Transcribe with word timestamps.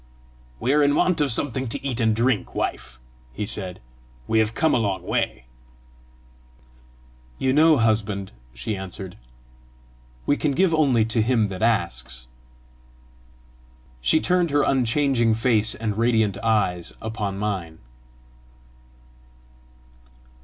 "We 0.59 0.73
are 0.73 0.81
in 0.81 0.95
want 0.95 1.21
of 1.21 1.31
something 1.31 1.67
to 1.67 1.85
eat 1.87 1.99
and 1.99 2.15
drink, 2.15 2.55
wife," 2.55 2.99
he 3.33 3.45
said; 3.45 3.79
"we 4.27 4.39
have 4.39 4.55
come 4.55 4.73
a 4.73 4.79
long 4.79 5.03
way!" 5.03 5.45
"You 7.37 7.53
know, 7.53 7.77
husband," 7.77 8.31
she 8.51 8.75
answered, 8.75 9.15
"we 10.25 10.37
can 10.37 10.53
give 10.53 10.73
only 10.73 11.05
to 11.05 11.21
him 11.21 11.49
that 11.49 11.61
asks." 11.61 12.27
She 14.01 14.19
turned 14.19 14.49
her 14.49 14.63
unchanging 14.63 15.35
face 15.35 15.75
and 15.75 15.95
radiant 15.99 16.35
eyes 16.39 16.93
upon 16.99 17.37
mine. 17.37 17.77